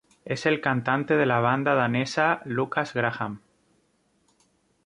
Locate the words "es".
0.25-0.47